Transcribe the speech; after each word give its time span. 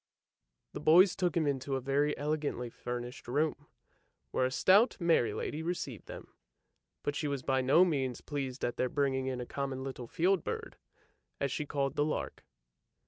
The 0.73 0.79
boys 0.79 1.15
took 1.15 1.37
him 1.37 1.45
into 1.45 1.75
a 1.75 1.79
very 1.79 2.17
elegantly 2.17 2.71
furnished 2.71 3.27
room, 3.27 3.67
where 4.31 4.47
a 4.47 4.51
stout, 4.51 4.97
merry 4.99 5.31
lady 5.31 5.61
received 5.61 6.07
them, 6.07 6.33
but 7.03 7.15
she 7.15 7.27
was 7.27 7.43
by 7.43 7.61
no 7.61 7.85
means 7.85 8.19
pleased 8.19 8.65
at 8.65 8.77
their 8.77 8.89
bringing 8.89 9.27
in 9.27 9.39
a 9.39 9.45
common 9.45 9.83
little 9.83 10.07
field 10.07 10.43
bird, 10.43 10.75
as 11.39 11.51
she 11.51 11.67
called 11.67 11.97
the 11.97 12.03
lark. 12.03 12.43